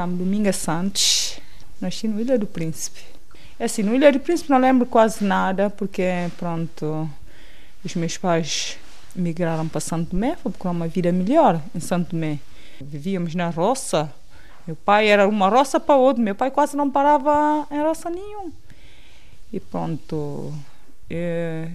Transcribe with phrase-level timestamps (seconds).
[0.00, 1.38] Chamo Dominga Santos,
[1.78, 3.02] nasci no Ilha do Príncipe.
[3.58, 6.02] É assim, no Ilha do Príncipe não lembro quase nada, porque,
[6.38, 7.06] pronto,
[7.84, 8.78] os meus pais
[9.14, 12.38] migraram para Santo Tomé, foi procurar uma vida melhor em Santo Tomé.
[12.80, 14.10] Vivíamos na roça,
[14.66, 18.50] meu pai era uma roça para outra, meu pai quase não parava em roça nenhum.
[19.52, 20.50] E pronto,
[21.10, 21.68] é,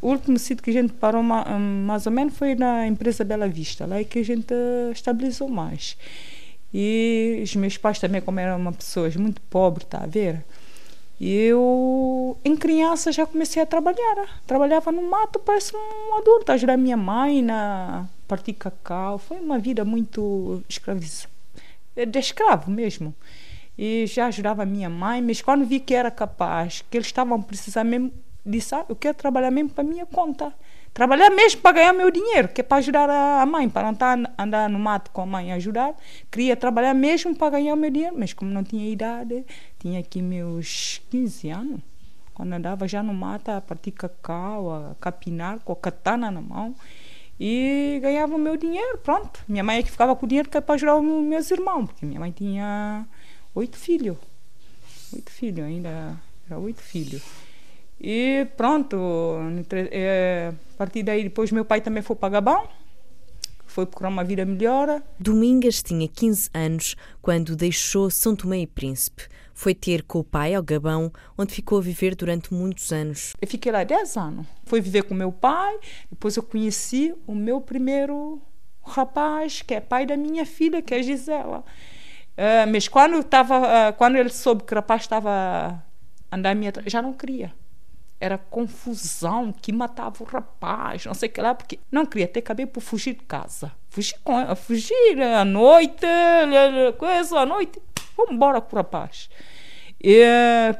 [0.00, 3.84] o último sítio que a gente parou mais ou menos foi na empresa Bela Vista,
[3.84, 4.54] lá é que a gente
[4.92, 5.96] estabilizou mais.
[6.76, 10.44] E os meus pais também, como eram uma pessoas muito pobres, tá a ver?
[11.20, 14.42] eu, em criança, já comecei a trabalhar.
[14.46, 19.18] Trabalhava no mato, parece um adulto, ajudar minha mãe na partir cacau.
[19.18, 21.30] Foi uma vida muito escravizada,
[22.08, 23.14] de escravo mesmo.
[23.78, 27.88] E já ajudava minha mãe, mas quando vi que era capaz, que eles estavam precisando
[27.88, 28.12] mesmo
[28.44, 30.52] disse, ah, eu quero trabalhar mesmo para minha conta.
[30.94, 34.16] Trabalhar mesmo para ganhar meu dinheiro, que é para ajudar a mãe, para não estar
[34.38, 35.92] andar no mato com a mãe ajudar.
[36.30, 39.44] Queria trabalhar mesmo para ganhar meu dinheiro, mas como não tinha idade,
[39.80, 41.80] tinha aqui meus 15 anos,
[42.32, 46.76] quando andava já no mato a partir cacau, a capinar, com a katana na mão,
[47.40, 49.40] e ganhava o meu dinheiro, pronto.
[49.48, 51.86] Minha mãe é que ficava com o dinheiro que é para ajudar os meus irmãos,
[51.86, 53.04] porque minha mãe tinha
[53.52, 54.16] oito filhos.
[55.12, 56.16] Oito filhos ainda,
[56.48, 57.43] era oito filhos.
[58.06, 58.98] E pronto,
[59.72, 62.68] é, a partir daí depois meu pai também foi para Gabão,
[63.64, 65.02] foi procurar uma vida melhor.
[65.18, 69.22] Domingas tinha 15 anos quando deixou São Tomé e Príncipe.
[69.54, 73.32] Foi ter com o pai ao Gabão, onde ficou a viver durante muitos anos.
[73.40, 74.46] Eu fiquei lá 10 anos.
[74.66, 75.74] Fui viver com meu pai,
[76.10, 78.38] depois eu conheci o meu primeiro
[78.82, 81.64] rapaz, que é pai da minha filha, que é Gisela.
[82.36, 85.82] Uh, mas quando, tava, uh, quando ele soube que o rapaz estava
[86.30, 87.63] andando minha já não queria
[88.24, 92.40] era confusão, que matava o rapaz, não sei o que lá, porque não queria ter
[92.40, 93.70] cabelo por fugir de casa.
[93.90, 96.06] Fugir, com, fugir à noite,
[96.96, 97.80] coisa à noite,
[98.16, 99.28] vamos embora com o rapaz.
[100.02, 100.22] E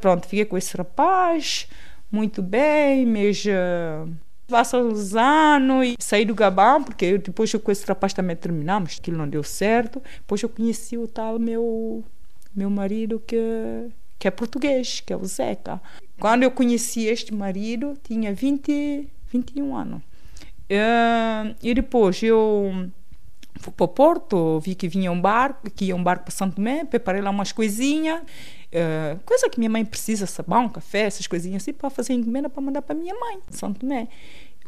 [0.01, 1.69] pronto, fiquei com esse rapaz,
[2.11, 4.11] muito bem, mas uh,
[4.49, 8.37] passam os anos e saí do Gabão, porque eu, depois eu com esse rapaz também
[8.37, 10.03] terminamos, aquilo não deu certo.
[10.17, 12.03] Depois eu conheci o tal meu,
[12.55, 13.37] meu marido que,
[14.25, 15.79] que é português, que é o Zeca.
[16.19, 20.01] Quando eu conheci este marido, tinha 20, 21 anos.
[20.01, 22.91] Uh, e depois eu
[23.61, 26.57] fui para o Porto, vi que vinha um barco, que ia um barco para Santo
[26.57, 31.62] Tomé, preparei lá umas coisinhas, uh, coisa que minha mãe precisa, sabão, café, essas coisinhas
[31.62, 34.09] assim, para fazer encomenda para mandar para minha mãe, Santo Tomé.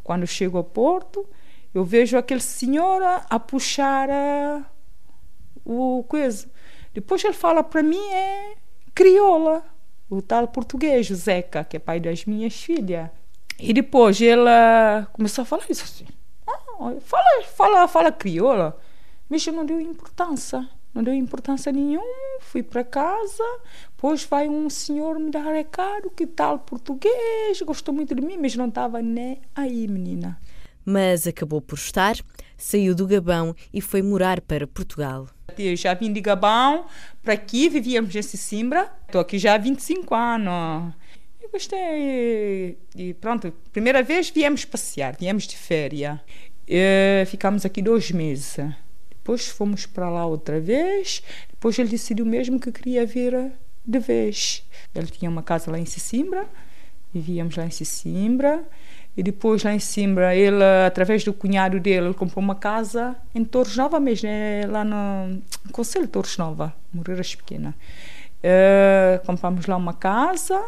[0.05, 1.27] Quando eu chego ao Porto,
[1.73, 4.65] eu vejo aquele senhor a puxar uh,
[5.65, 6.47] o coisa.
[6.93, 8.66] Depois ele fala para mim, é
[8.97, 9.63] crioula
[10.09, 13.11] o tal português, o Zeca, que é pai das minhas filhas.
[13.59, 16.07] E depois ela começou a falar isso assim.
[16.47, 18.79] Ah, fala, fala, fala crioula.
[19.29, 20.67] Mas não deu importância.
[20.95, 22.41] Não deu importância nenhuma.
[22.41, 23.45] Fui para casa.
[23.91, 27.61] Depois vai um senhor me dar recado que tal português.
[27.63, 30.41] Gostou muito de mim, mas não estava nem aí, menina.
[30.85, 32.15] Mas acabou por estar,
[32.57, 35.27] saiu do Gabão e foi morar para Portugal.
[35.77, 36.87] Já vim de Gabão
[37.23, 38.93] para aqui, vivíamos em Sesimbra.
[39.07, 40.95] Estou aqui já há 25 anos.
[41.43, 42.79] Eu gostei.
[42.97, 46.19] E pronto, primeira vez viemos passear, viemos de férias.
[46.67, 48.57] E ficamos aqui dois meses.
[49.11, 51.23] Depois fomos para lá outra vez.
[51.51, 53.53] Depois ele decidiu mesmo que queria vir
[53.85, 54.65] de vez.
[54.95, 56.49] Ele tinha uma casa lá em Sesimbra,
[57.19, 58.65] vivíamos lá em Sesimbra.
[59.17, 63.45] E depois lá em Simbra, ele, através do cunhado dele, ele comprou uma casa em
[63.45, 65.41] Torres Nova mesmo, é lá no
[65.73, 67.75] Conselho de Torres Nova, Moreiras Pequena.
[68.45, 70.67] Uh, compramos lá uma casa,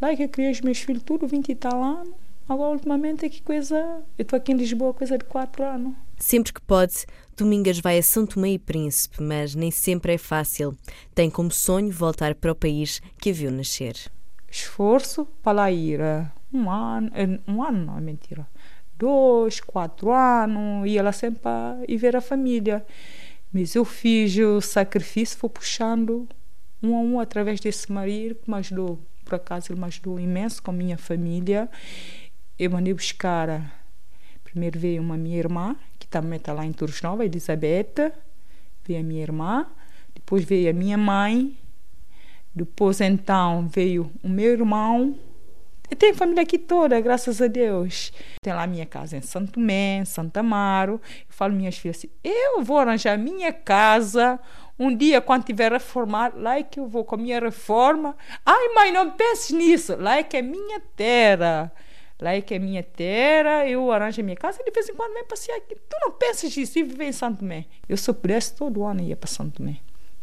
[0.00, 2.14] lá é que eu criei os meus filhos tudo, 20 e tal anos.
[2.48, 3.76] Agora, ultimamente, é que coisa.
[4.18, 5.94] Eu estou aqui em Lisboa, coisa de 4 anos.
[6.18, 7.06] Sempre que pode,
[7.36, 10.76] Domingas vai a São Tomé e Príncipe, mas nem sempre é fácil.
[11.14, 13.94] Tem como sonho voltar para o país que a viu nascer.
[14.54, 16.00] Esforço para lá ir
[16.52, 18.46] um ano, eh, um ano não é mentira,
[18.96, 21.50] dois, quatro anos, ia lá sempre
[21.88, 22.86] ir ver a família.
[23.52, 26.28] Mas eu fiz o sacrifício, fui puxando
[26.80, 30.62] um a um através desse marido que me ajudou, por acaso ele me ajudou imenso
[30.62, 31.68] com a minha família.
[32.56, 33.84] Eu mandei buscar,
[34.44, 38.12] primeiro veio uma minha irmã, que também está lá em Torres Nova, Elizabeth,
[38.86, 39.66] veio a minha irmã,
[40.14, 41.58] depois veio a minha mãe,
[42.54, 45.16] depois então veio o meu irmão,
[45.90, 48.12] eu tenho família aqui toda, graças a Deus.
[48.40, 50.94] Tem lá minha casa em Santo Tomé, Santa Amaro.
[50.94, 54.40] Eu falo minhas filhas assim: eu vou arranjar minha casa
[54.78, 58.16] um dia, quando tiver reformado, lá é que eu vou com a minha reforma.
[58.44, 59.94] Ai, mãe, não penses nisso.
[59.96, 61.72] Lá é que é minha terra.
[62.20, 64.94] Lá é que é minha terra, eu arranjo a minha casa e de vez em
[64.94, 65.74] quando vem passear aqui.
[65.74, 67.66] Tu não pensas nisso e viver em Santo Tomé.
[67.88, 69.76] Eu, se eu pudesse, todo ano ia para Santo Tomé.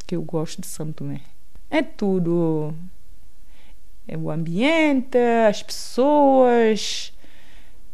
[0.08, 1.22] que eu gosto de São Tomé.
[1.72, 2.76] É tudo.
[4.06, 7.14] É o ambiente, as pessoas,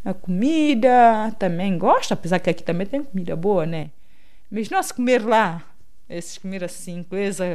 [0.03, 1.31] a comida.
[1.38, 3.91] Também gosto, apesar que aqui também tem comida boa, né?
[4.50, 5.63] Mas nós comer lá,
[6.09, 7.45] esses comer assim, coisa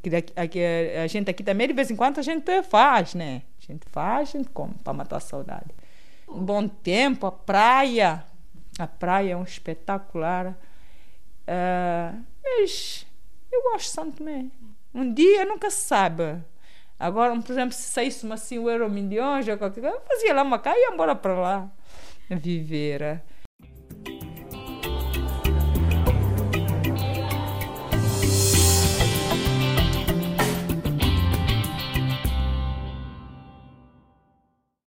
[0.00, 0.60] que, que
[1.02, 3.42] a gente aqui também de vez em quando a gente faz, né?
[3.60, 5.74] A gente faz, a gente come para matar a saudade.
[6.28, 8.24] Bom tempo, a praia.
[8.78, 10.56] A praia é um espetacular.
[11.48, 13.06] Uh, mas
[13.50, 14.46] eu gosto de Santo Tomé.
[14.96, 16.42] Um dia nunca se sabe.
[16.98, 20.42] Agora, por exemplo, se saísse assim o euro milhões ou qualquer coisa, eu fazia lá
[20.42, 21.70] uma cá e ia embora para lá
[22.30, 23.22] viver.